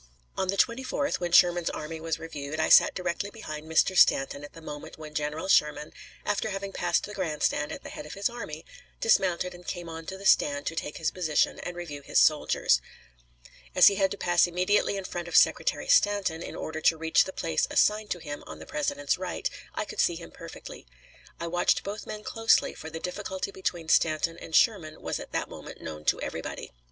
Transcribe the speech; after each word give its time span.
On 0.35 0.47
the 0.47 0.57
24th, 0.57 1.19
when 1.19 1.31
Sherman's 1.31 1.69
army 1.69 1.99
was 1.99 2.17
reviewed, 2.17 2.59
I 2.59 2.69
sat 2.69 2.95
directly 2.95 3.29
behind 3.29 3.67
Mr. 3.71 3.95
Stanton 3.95 4.43
at 4.43 4.53
the 4.53 4.59
moment 4.59 4.97
when 4.97 5.13
General 5.13 5.47
Sherman, 5.47 5.93
after 6.25 6.49
having 6.49 6.71
passed 6.71 7.03
the 7.03 7.13
grand 7.13 7.43
stand 7.43 7.71
at 7.71 7.83
the 7.83 7.91
head 7.91 8.07
of 8.07 8.15
his 8.15 8.27
army, 8.27 8.65
dismounted 8.99 9.53
and 9.53 9.63
came 9.67 9.87
on 9.89 10.07
to 10.07 10.17
the 10.17 10.25
stand 10.25 10.65
to 10.65 10.75
take 10.75 10.97
his 10.97 11.11
position 11.11 11.59
and 11.59 11.75
review 11.77 12.01
his 12.01 12.17
soldiers. 12.17 12.81
As 13.75 13.89
he 13.89 13.95
had 13.97 14.09
to 14.09 14.17
pass 14.17 14.47
immediately 14.47 14.97
in 14.97 15.03
front 15.05 15.27
of 15.27 15.37
Secretary 15.37 15.87
Stanton 15.87 16.41
in 16.41 16.55
order 16.55 16.81
to 16.81 16.97
reach 16.97 17.25
the 17.25 17.31
place 17.31 17.67
assigned 17.69 18.09
to 18.09 18.17
him 18.17 18.43
on 18.47 18.57
the 18.57 18.65
President's 18.65 19.19
right, 19.19 19.47
I 19.75 19.85
could 19.85 19.99
see 19.99 20.15
him 20.15 20.31
perfectly. 20.31 20.87
I 21.39 21.45
watched 21.45 21.83
both 21.83 22.07
men 22.07 22.23
closely, 22.23 22.73
for 22.73 22.89
the 22.89 22.99
difficulty 22.99 23.51
between 23.51 23.87
Stanton 23.87 24.39
and 24.39 24.55
Sherman 24.55 24.99
was 24.99 25.19
at 25.19 25.31
that 25.33 25.47
moment 25.47 25.79
known 25.79 26.05
to 26.05 26.19
everybody. 26.21 26.71